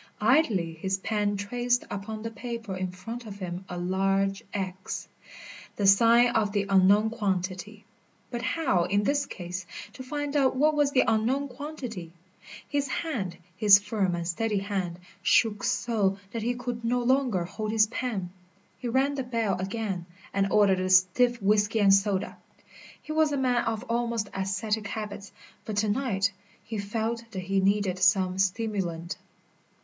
[0.19, 5.07] Idly his pen traced upon the paper in front of him a large X,
[5.75, 7.85] the sign of the unknown quantity.
[8.31, 12.13] But how, in this case, to find out what was the unknown quantity?
[12.67, 17.71] His hand, his firm and steady hand, shook so that he could no longer hold
[17.71, 18.31] his pen.
[18.79, 22.37] He rang the bell again and ordered a stiff whisky and soda.
[22.99, 25.31] He was a man of almost ascetic habits,
[25.63, 26.31] but to night
[26.63, 29.15] he felt that he needed some stimulant.